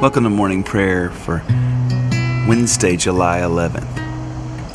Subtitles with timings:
[0.00, 1.42] Welcome to morning prayer for
[2.48, 3.82] Wednesday, July 11th,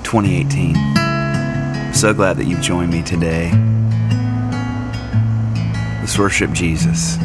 [0.03, 0.75] 2018.
[0.77, 3.49] I'm so glad that you've joined me today.
[5.99, 7.17] Let's worship Jesus.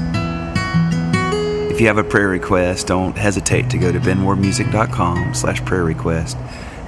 [1.71, 6.39] If you have a prayer request, don't hesitate to go to benwardmusic.com slash prayer request.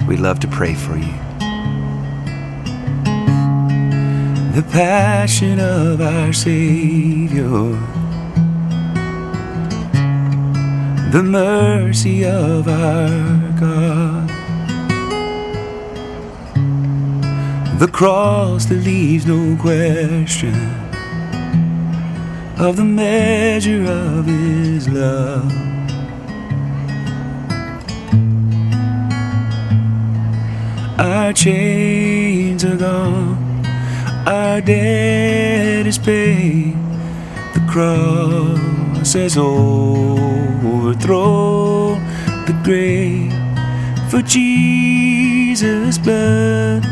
[0.07, 1.13] We'd love to pray for you.
[4.55, 8.02] The passion of our Savior
[11.13, 14.27] the mercy of our God.
[17.79, 20.55] The cross that leaves no question
[22.57, 25.53] of the measure of His love.
[30.97, 33.63] Our chains are gone,
[34.25, 36.73] our debt is paid,
[37.53, 38.72] the cross
[39.37, 40.19] old
[40.65, 41.95] overthrow
[42.47, 43.33] the grave
[44.09, 46.83] for Jesus' blood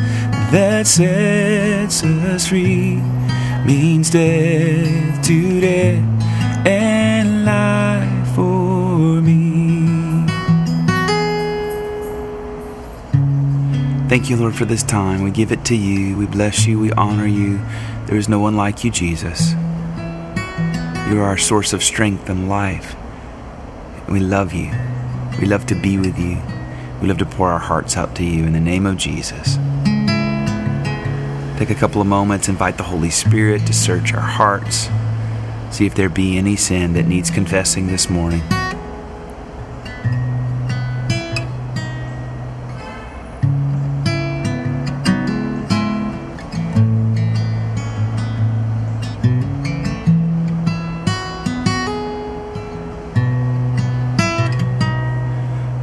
[0.51, 2.95] that sets us free
[3.65, 10.25] means death to death and life for me.
[14.09, 15.23] Thank you, Lord, for this time.
[15.23, 16.17] We give it to you.
[16.17, 16.77] We bless you.
[16.77, 17.61] We honor you.
[18.07, 19.55] There is no one like you, Jesus.
[21.11, 22.95] You are our source of strength and life.
[24.07, 24.71] We love you.
[25.41, 26.41] We love to be with you.
[27.01, 29.57] We love to pour our hearts out to you in the name of Jesus.
[31.59, 34.87] Take a couple of moments, invite the Holy Spirit to search our hearts,
[35.69, 38.43] see if there be any sin that needs confessing this morning.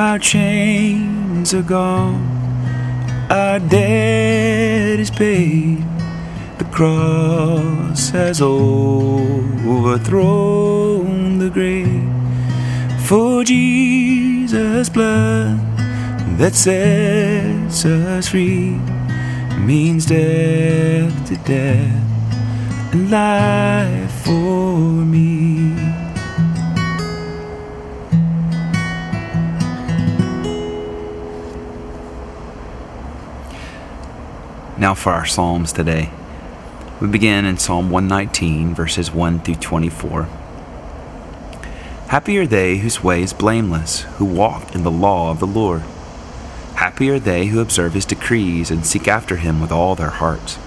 [0.00, 2.24] Our chains are gone,
[3.28, 5.84] our debt is paid.
[6.56, 8.88] The cross has overthrown
[11.38, 12.08] the grave.
[13.06, 15.60] For Jesus' blood
[16.38, 18.80] that sets us free
[19.58, 25.89] means death to death and life for me.
[34.80, 36.08] Now for our Psalms today.
[37.02, 40.22] We begin in Psalm 119, verses 1 through 24.
[42.08, 45.82] Happy are they whose way is blameless, who walk in the law of the Lord.
[46.76, 50.58] Happy are they who observe his decrees and seek after him with all their hearts,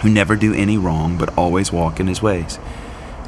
[0.00, 2.58] who never do any wrong but always walk in his ways.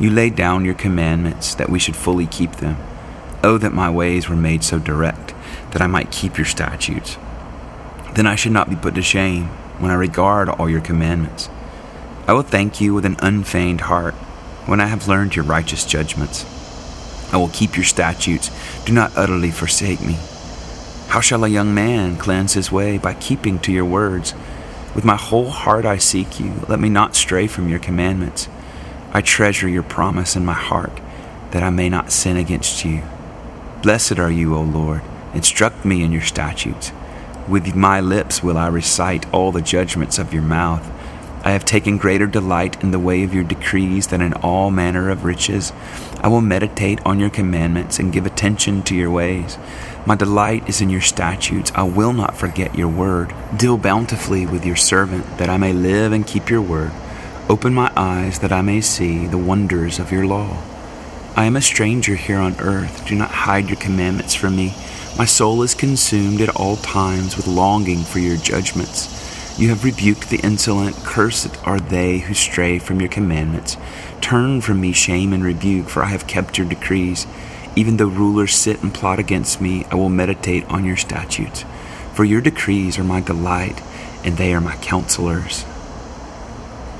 [0.00, 2.78] You laid down your commandments that we should fully keep them.
[3.44, 5.34] Oh, that my ways were made so direct,
[5.70, 7.16] that I might keep your statutes.
[8.15, 9.50] Then I should not be put to shame
[9.81, 11.49] when I regard all your commandments.
[12.27, 14.15] I will thank you with an unfeigned heart
[14.67, 16.45] when I have learned your righteous judgments.
[17.33, 18.51] I will keep your statutes.
[18.85, 20.19] Do not utterly forsake me.
[21.09, 22.99] How shall a young man cleanse his way?
[22.99, 24.35] By keeping to your words.
[24.95, 26.53] With my whole heart I seek you.
[26.69, 28.49] Let me not stray from your commandments.
[29.12, 31.01] I treasure your promise in my heart,
[31.51, 33.03] that I may not sin against you.
[33.83, 35.03] Blessed are you, O Lord.
[35.35, 36.93] Instruct me in your statutes.
[37.50, 40.88] With my lips will I recite all the judgments of your mouth.
[41.44, 45.11] I have taken greater delight in the way of your decrees than in all manner
[45.11, 45.73] of riches.
[46.20, 49.58] I will meditate on your commandments and give attention to your ways.
[50.06, 51.73] My delight is in your statutes.
[51.75, 53.35] I will not forget your word.
[53.56, 56.93] Deal bountifully with your servant, that I may live and keep your word.
[57.49, 60.62] Open my eyes that I may see the wonders of your law.
[61.35, 63.05] I am a stranger here on earth.
[63.08, 64.73] Do not hide your commandments from me.
[65.19, 69.59] My soul is consumed at all times with longing for your judgments.
[69.59, 70.97] You have rebuked the insolent.
[71.05, 73.77] Cursed are they who stray from your commandments.
[74.23, 77.27] Turn from me shame and rebuke, for I have kept your decrees.
[77.77, 81.65] Even though rulers sit and plot against me, I will meditate on your statutes.
[82.15, 83.83] For your decrees are my delight,
[84.25, 85.67] and they are my counselors.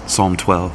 [0.07, 0.73] Psalm 12.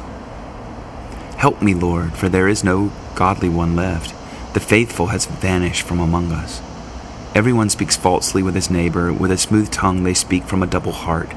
[1.36, 4.10] Help me, Lord, for there is no godly one left.
[4.54, 6.60] The faithful has vanished from among us.
[7.36, 9.12] Everyone speaks falsely with his neighbor.
[9.12, 11.34] With a smooth tongue they speak from a double heart.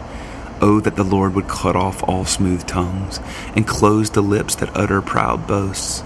[0.62, 3.20] Oh, that the Lord would cut off all smooth tongues
[3.54, 6.02] and close the lips that utter proud boasts.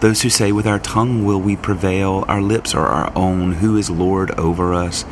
[0.00, 3.76] Those who say, With our tongue will we prevail, our lips are our own, who
[3.76, 5.04] is Lord over us?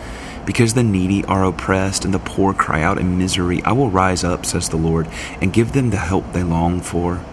[0.45, 4.25] Because the needy are oppressed and the poor cry out in misery, I will rise
[4.25, 5.07] up, says the Lord,
[5.41, 7.25] and give them the help they long for.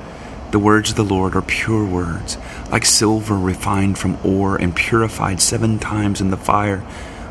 [0.51, 2.37] The words of the Lord are pure words,
[2.69, 6.85] like silver refined from ore and purified seven times in the fire.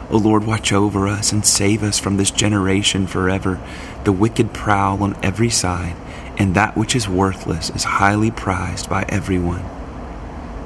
[0.09, 3.61] O Lord, watch over us and save us from this generation forever.
[4.05, 5.97] The wicked prowl on every side,
[6.39, 9.65] and that which is worthless is highly prized by everyone.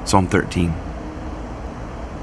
[0.05, 0.69] Psalm 13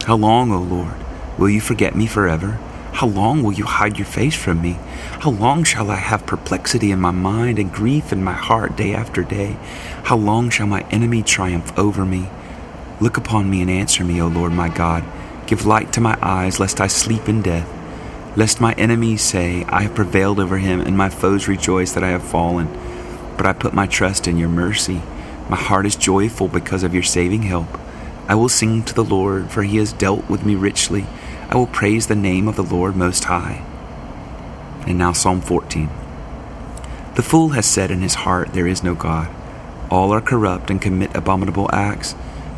[0.07, 0.95] How long, O Lord,
[1.37, 2.59] will you forget me forever?
[2.93, 4.79] How long will you hide your face from me?
[5.21, 8.95] How long shall I have perplexity in my mind and grief in my heart day
[8.95, 9.57] after day?
[10.05, 12.29] How long shall my enemy triumph over me?
[13.01, 15.05] Look upon me and answer me, O Lord my God.
[15.47, 17.69] Give light to my eyes, lest I sleep in death.
[18.37, 22.11] Lest my enemies say, I have prevailed over him, and my foes rejoice that I
[22.11, 22.69] have fallen.
[23.37, 25.03] But I put my trust in your mercy.
[25.49, 27.67] My heart is joyful because of your saving help.
[28.29, 31.07] I will sing to the Lord, for he has dealt with me richly.
[31.53, 33.63] I will praise the name of the Lord Most High.
[34.87, 35.91] And now, Psalm 14.
[37.15, 39.29] The fool has said in his heart, There is no God.
[39.91, 42.15] All are corrupt and commit abominable acts.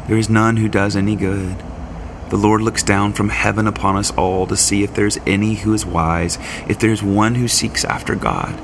[0.06, 1.56] There is none who does any good.
[2.30, 5.54] The Lord looks down from heaven upon us all to see if there is any
[5.54, 6.38] who is wise,
[6.68, 8.56] if there is one who seeks after God.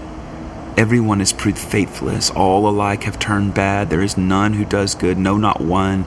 [0.76, 2.30] Everyone has proved faithless.
[2.30, 3.90] All alike have turned bad.
[3.90, 6.06] There is none who does good, no, not one.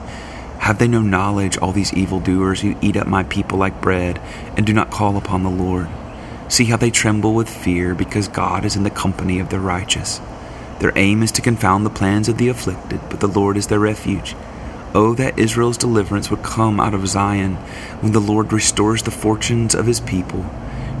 [0.64, 4.18] Have they no knowledge, all these evildoers who eat up my people like bread
[4.56, 5.88] and do not call upon the Lord?
[6.48, 10.22] See how they tremble with fear because God is in the company of the righteous.
[10.78, 13.78] Their aim is to confound the plans of the afflicted, but the Lord is their
[13.78, 14.34] refuge.
[14.94, 17.56] Oh, that Israel's deliverance would come out of Zion
[18.00, 20.46] when the Lord restores the fortunes of his people.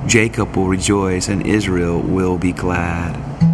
[0.06, 3.53] Jacob will rejoice and Israel will be glad.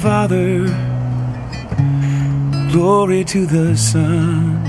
[0.00, 0.64] Father,
[2.72, 4.64] glory to the Son,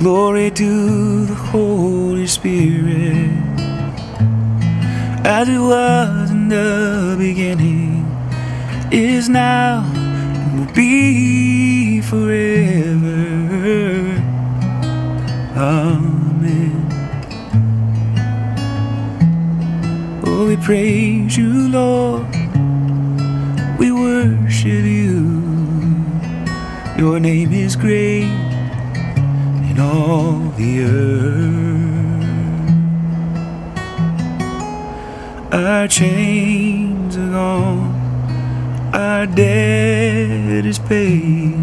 [0.00, 3.30] glory to the Holy Spirit,
[5.24, 8.04] as it was in the beginning,
[8.92, 13.16] is now, and will be forever.
[15.56, 16.86] Amen.
[20.26, 22.39] Oh, we praise you, Lord
[23.80, 25.40] we worship you.
[26.98, 28.28] Your name is great
[29.70, 31.80] in all the earth.
[35.50, 37.94] Our chains are gone,
[38.92, 41.56] our debt is paid.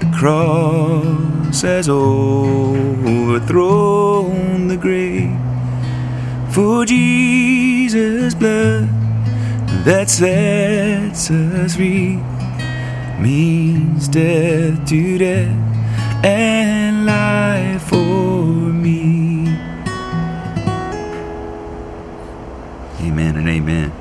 [0.00, 3.18] The cross has overthrown
[4.68, 5.38] the grave.
[6.54, 8.93] For Jesus' blood
[9.84, 12.16] that sets us free
[13.20, 19.46] means death to death and life for me.
[23.06, 23.92] Amen and amen.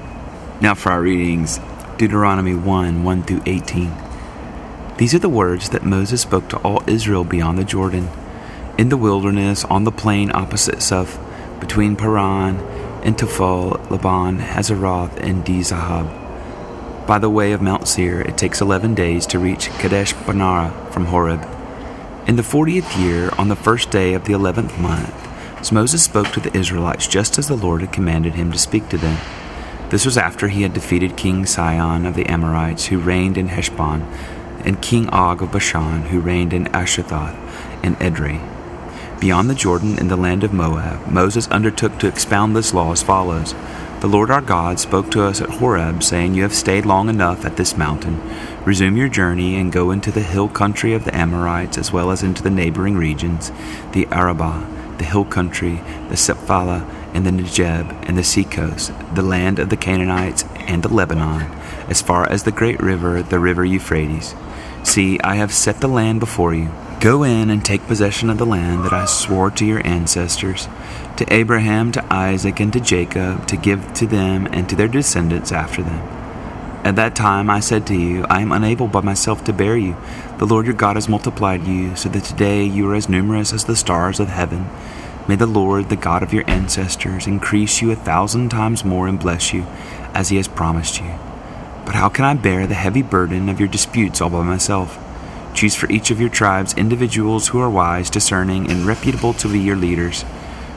[0.62, 1.60] Now for our readings
[1.98, 3.92] Deuteronomy 1 1 through 18.
[4.98, 8.08] These are the words that Moses spoke to all Israel beyond the Jordan,
[8.78, 11.20] in the wilderness, on the plain opposite Suph,
[11.60, 12.73] between Paran
[13.12, 16.08] Tophel, Laban, Hazeroth, and Dizahab.
[17.06, 21.06] By the way of Mount Seir, it takes eleven days to reach Kadesh Barnea from
[21.06, 21.46] Horeb.
[22.26, 25.14] In the fortieth year, on the first day of the eleventh month,
[25.72, 28.98] Moses spoke to the Israelites just as the Lord had commanded him to speak to
[28.98, 29.18] them.
[29.90, 34.02] This was after he had defeated King Sihon of the Amorites, who reigned in Heshbon,
[34.66, 37.36] and King Og of Bashan, who reigned in Ashtaroth
[37.84, 38.40] and Edrei.
[39.24, 43.02] Beyond the Jordan in the land of Moab, Moses undertook to expound this law as
[43.02, 43.56] follows
[44.02, 47.46] The Lord our God spoke to us at Horeb, saying, You have stayed long enough
[47.46, 48.20] at this mountain.
[48.66, 52.22] Resume your journey and go into the hill country of the Amorites, as well as
[52.22, 53.50] into the neighboring regions,
[53.94, 55.76] the Arabah, the hill country,
[56.10, 60.94] the Shephelah, and the Negeb, and the seacoast, the land of the Canaanites, and the
[60.94, 61.44] Lebanon,
[61.88, 64.36] as far as the great river, the river Euphrates.
[64.84, 66.70] See, I have set the land before you.
[67.04, 70.70] Go in and take possession of the land that I swore to your ancestors,
[71.18, 75.52] to Abraham, to Isaac, and to Jacob, to give to them and to their descendants
[75.52, 76.00] after them.
[76.86, 79.98] At that time I said to you, I am unable by myself to bear you.
[80.38, 83.66] The Lord your God has multiplied you, so that today you are as numerous as
[83.66, 84.70] the stars of heaven.
[85.28, 89.20] May the Lord, the God of your ancestors, increase you a thousand times more and
[89.20, 89.64] bless you,
[90.14, 91.20] as he has promised you.
[91.84, 95.03] But how can I bear the heavy burden of your disputes all by myself?
[95.54, 99.60] Choose for each of your tribes individuals who are wise, discerning, and reputable to be
[99.60, 100.26] your leaders.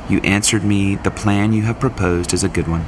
[0.09, 2.87] You answered me, The plan you have proposed is a good one.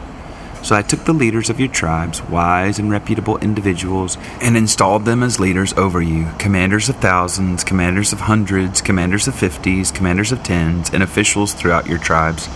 [0.62, 5.23] So I took the leaders of your tribes, wise and reputable individuals, and installed them
[5.23, 10.42] as leaders over you commanders of thousands, commanders of hundreds, commanders of fifties, commanders of
[10.42, 12.49] tens, and officials throughout your tribes.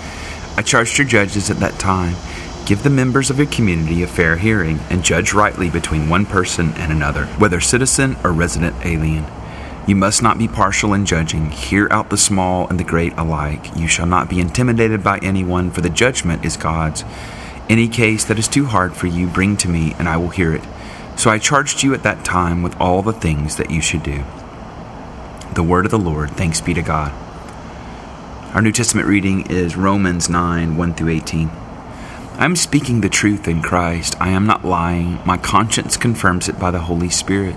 [0.57, 2.15] I charged your judges at that time
[2.65, 6.73] Give the members of your community a fair hearing and judge rightly between one person
[6.77, 9.27] and another, whether citizen or resident alien.
[9.85, 11.51] You must not be partial in judging.
[11.51, 13.77] Hear out the small and the great alike.
[13.77, 17.05] You shall not be intimidated by anyone, for the judgment is God's.
[17.69, 20.55] Any case that is too hard for you, bring to me, and I will hear
[20.55, 20.63] it.
[21.17, 24.23] So I charged you at that time with all the things that you should do.
[25.55, 27.13] The word of the Lord, thanks be to God.
[28.55, 31.62] Our New Testament reading is Romans 9 1 through 18.
[32.43, 34.17] I am speaking the truth in Christ.
[34.21, 35.21] I am not lying.
[35.25, 37.55] My conscience confirms it by the Holy Spirit.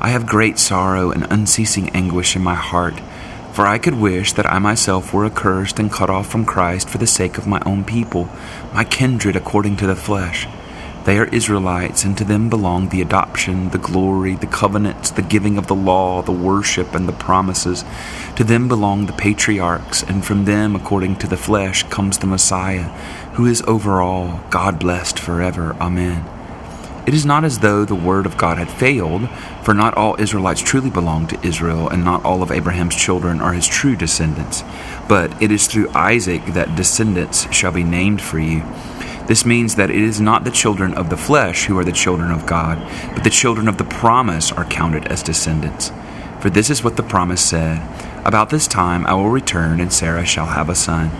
[0.00, 2.98] I have great sorrow and unceasing anguish in my heart,
[3.52, 6.98] for I could wish that I myself were accursed and cut off from Christ for
[6.98, 8.28] the sake of my own people,
[8.74, 10.48] my kindred according to the flesh.
[11.04, 15.56] They are Israelites, and to them belong the adoption, the glory, the covenants, the giving
[15.56, 17.84] of the law, the worship, and the promises.
[18.36, 22.90] To them belong the patriarchs, and from them, according to the flesh, comes the Messiah,
[23.34, 25.74] who is over all, God blessed forever.
[25.80, 26.24] Amen.
[27.08, 29.30] It is not as though the word of God had failed,
[29.62, 33.54] for not all Israelites truly belong to Israel, and not all of Abraham's children are
[33.54, 34.62] his true descendants.
[35.08, 38.62] But it is through Isaac that descendants shall be named for you.
[39.28, 42.30] This means that it is not the children of the flesh who are the children
[42.30, 42.78] of God,
[43.14, 45.92] but the children of the promise are counted as descendants.
[46.40, 47.82] For this is what the promise said
[48.24, 51.10] About this time I will return, and Sarah shall have a son.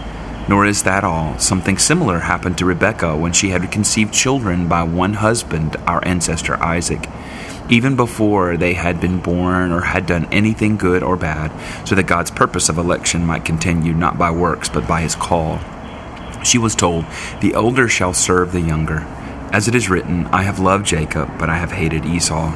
[0.49, 1.39] Nor is that all.
[1.39, 6.57] Something similar happened to Rebekah when she had conceived children by one husband, our ancestor
[6.63, 7.07] Isaac,
[7.69, 11.53] even before they had been born or had done anything good or bad,
[11.87, 15.61] so that God's purpose of election might continue not by works but by his call.
[16.49, 17.05] She was told,
[17.43, 19.01] The elder shall serve the younger.
[19.53, 22.51] As it is written, I have loved Jacob, but I have hated Esau.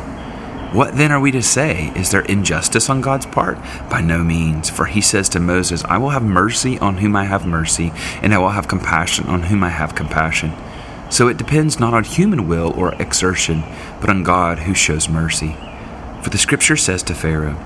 [0.73, 1.93] What then are we to say?
[1.95, 3.59] Is there injustice on God's part?
[3.91, 7.25] By no means, for he says to Moses, I will have mercy on whom I
[7.25, 10.55] have mercy, and I will have compassion on whom I have compassion.
[11.11, 13.63] So it depends not on human will or exertion,
[14.01, 15.55] but on God who shows mercy.
[16.23, 17.59] For the scripture says to Pharaoh,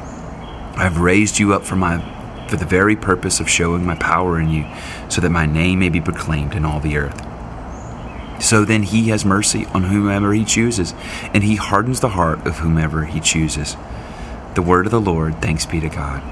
[0.75, 2.16] I have raised you up for my
[2.49, 4.67] for the very purpose of showing my power in you,
[5.09, 7.25] so that my name may be proclaimed in all the earth.
[8.43, 10.95] So then he has mercy on whomever he chooses,
[11.33, 13.77] and he hardens the heart of whomever he chooses.
[14.55, 16.23] The word of the Lord, thanks be to God.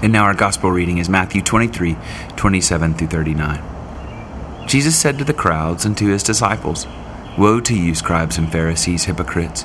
[0.00, 1.96] And now our gospel reading is Matthew 23
[2.36, 4.66] 27 through 39.
[4.68, 6.86] Jesus said to the crowds and to his disciples,
[7.36, 9.64] Woe to you, scribes and Pharisees, hypocrites!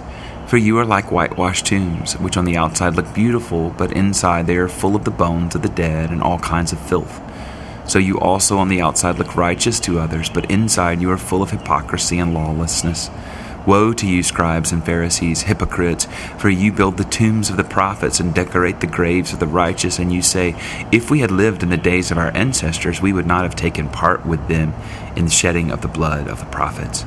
[0.53, 4.57] For you are like whitewashed tombs, which on the outside look beautiful, but inside they
[4.57, 7.19] are full of the bones of the dead and all kinds of filth.
[7.89, 11.41] So you also on the outside look righteous to others, but inside you are full
[11.41, 13.09] of hypocrisy and lawlessness.
[13.65, 16.05] Woe to you, scribes and Pharisees, hypocrites,
[16.37, 19.97] for you build the tombs of the prophets and decorate the graves of the righteous,
[19.97, 20.55] and you say,
[20.91, 23.89] If we had lived in the days of our ancestors, we would not have taken
[23.89, 24.75] part with them
[25.15, 27.05] in the shedding of the blood of the prophets.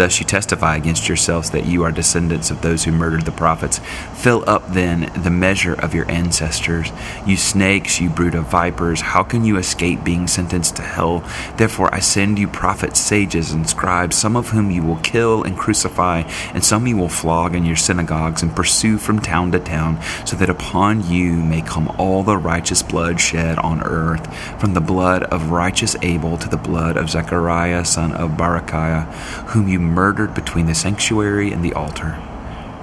[0.00, 3.82] Thus you testify against yourselves that you are descendants of those who murdered the prophets.
[4.14, 6.90] Fill up then the measure of your ancestors.
[7.26, 11.22] You snakes, you brood of vipers, how can you escape being sentenced to hell?
[11.58, 15.54] Therefore I send you prophets, sages, and scribes, some of whom you will kill and
[15.54, 16.22] crucify,
[16.54, 20.34] and some you will flog in your synagogues and pursue from town to town, so
[20.36, 25.24] that upon you may come all the righteous blood shed on earth, from the blood
[25.24, 29.04] of righteous Abel to the blood of Zechariah son of Barachiah,
[29.48, 32.18] whom you murdered between the sanctuary and the altar.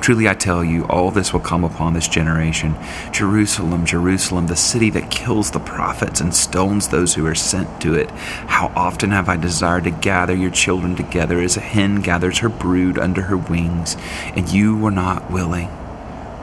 [0.02, 2.76] Truly I tell you, all this will come upon this generation.
[3.12, 7.94] Jerusalem, Jerusalem, the city that kills the prophets and stones those who are sent to
[7.96, 8.10] it.
[8.12, 12.50] How often have I desired to gather your children together as a hen gathers her
[12.50, 13.98] brood under her wings,
[14.34, 15.70] and you were not willing.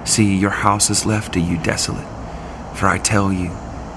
[0.05, 2.07] See, your house is left to you desolate.
[2.75, 3.51] For I tell you,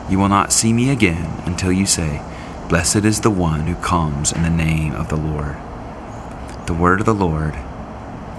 [0.10, 2.22] you will not see me again until you say,
[2.70, 5.58] Blessed is the one who comes in the name of the Lord
[6.68, 7.56] the word of the Lord.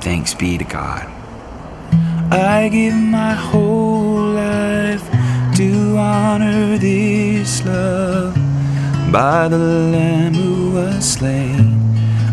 [0.03, 1.09] Thanks be to God.
[2.31, 5.03] I give my whole life
[5.57, 8.35] to honor this love
[9.11, 11.81] by the Lamb who was slain.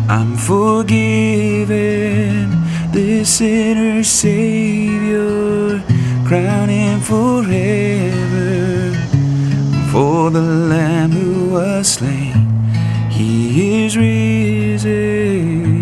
[0.06, 1.70] I'm forgiven,
[2.92, 5.82] the sinner's Savior,
[6.26, 8.92] crowning forever.
[9.90, 12.50] For the Lamb who was slain,
[13.10, 15.75] he is risen.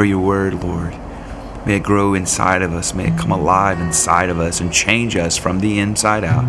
[0.00, 0.96] For your word, Lord.
[1.66, 2.94] May it grow inside of us.
[2.94, 6.46] May it come alive inside of us and change us from the inside out.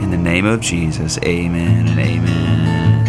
[0.00, 3.04] In the name of Jesus, amen and amen.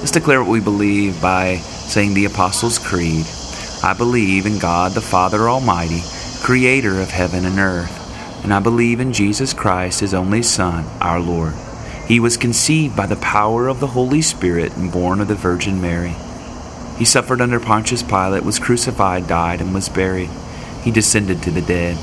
[0.00, 3.24] Let's declare what we believe by saying the Apostles' Creed.
[3.82, 6.02] I believe in God the Father Almighty,
[6.42, 11.20] creator of heaven and earth, and I believe in Jesus Christ, his only Son, our
[11.20, 11.54] Lord.
[12.08, 15.78] He was conceived by the power of the Holy Spirit and born of the Virgin
[15.78, 16.14] Mary.
[16.96, 20.30] He suffered under Pontius Pilate, was crucified, died, and was buried.
[20.82, 21.98] He descended to the dead.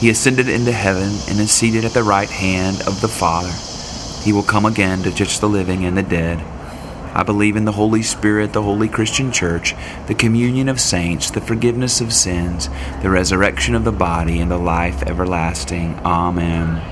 [0.00, 3.52] He ascended into heaven and is seated at the right hand of the Father.
[4.24, 6.40] He will come again to judge the living and the dead.
[7.14, 9.76] I believe in the Holy Spirit, the holy Christian Church,
[10.08, 12.68] the communion of saints, the forgiveness of sins,
[13.02, 15.94] the resurrection of the body, and the life everlasting.
[16.04, 16.91] Amen.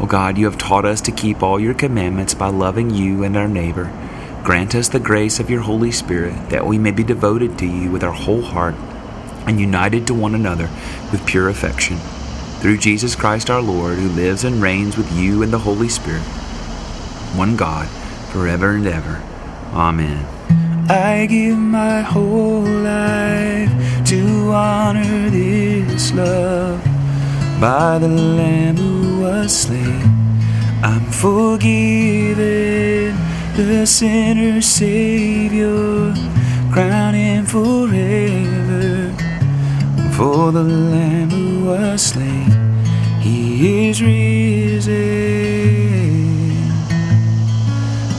[0.00, 3.36] O God, you have taught us to keep all your commandments by loving you and
[3.36, 3.90] our neighbor.
[4.44, 7.90] Grant us the grace of your Holy Spirit, that we may be devoted to you
[7.90, 8.76] with our whole heart
[9.46, 10.70] and united to one another
[11.10, 11.96] with pure affection.
[12.60, 16.22] Through Jesus Christ our Lord, who lives and reigns with you and the Holy Spirit,
[17.34, 17.88] one God,
[18.32, 19.20] forever and ever.
[19.72, 20.24] Amen.
[20.88, 26.82] I give my whole life to honor this love
[27.60, 28.97] by the Lamb
[29.46, 30.02] was.
[30.82, 32.36] I'm forgiven,
[33.56, 36.12] the sinner's Savior,
[36.72, 39.14] crowning forever.
[40.16, 42.50] For the Lamb who was slain,
[43.20, 44.96] He is risen.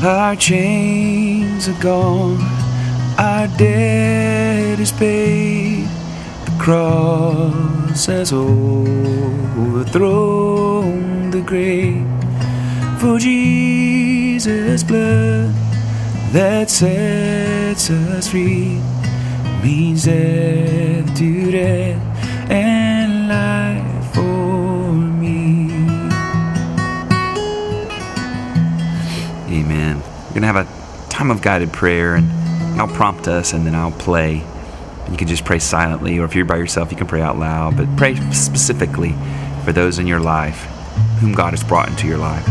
[0.04, 2.40] Our chains are gone,
[3.18, 5.90] our debt is paid
[6.46, 9.90] the cross has overthrown
[11.40, 12.06] the grave.
[13.00, 15.54] For Jesus' blood
[16.34, 18.82] that sets us free
[19.64, 25.72] means death to death and life for me.
[29.50, 29.98] Amen.
[29.98, 32.30] We're going to have a time of guided prayer, and
[32.80, 34.44] I'll prompt us and then I'll play.
[35.10, 37.78] You can just pray silently, or if you're by yourself, you can pray out loud,
[37.78, 39.16] but pray specifically
[39.64, 40.68] for those in your life
[41.20, 42.48] whom God has brought into your life.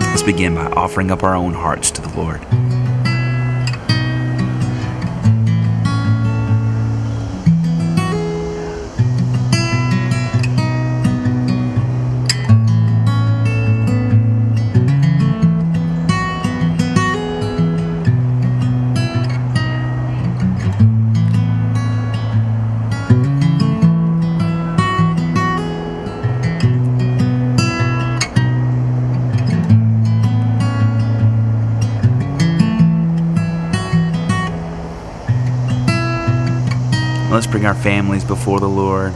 [0.00, 2.40] Let's begin by offering up our own hearts to the Lord.
[37.34, 39.12] Let's bring our families before the Lord.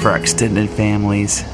[0.00, 1.44] For extended families.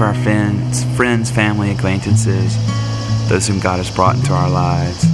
[0.00, 2.56] For our friends, friends, family, acquaintances,
[3.28, 5.04] those whom God has brought into our lives.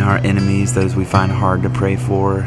[0.00, 2.42] our enemies, those we find hard to pray for.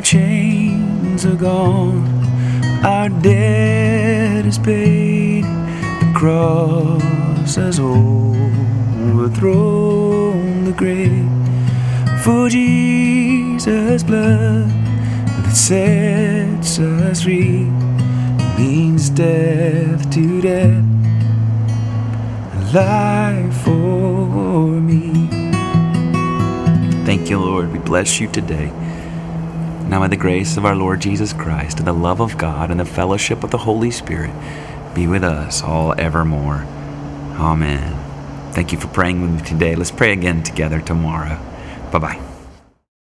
[0.00, 2.08] Our chains are gone,
[2.82, 8.24] our debt is paid, the cross has overthrown
[10.64, 11.28] the grave.
[12.24, 17.68] For Jesus' blood that sets us free
[18.56, 20.82] means death to death,
[22.72, 25.28] life for me.
[27.04, 27.70] Thank you, Lord.
[27.70, 28.72] We bless you today.
[29.90, 32.78] Now, may the grace of our Lord Jesus Christ, and the love of God, and
[32.78, 34.30] the fellowship of the Holy Spirit
[34.94, 36.64] be with us all evermore.
[37.34, 37.98] Amen.
[38.52, 39.74] Thank you for praying with me today.
[39.74, 41.40] Let's pray again together tomorrow.
[41.90, 42.29] Bye bye.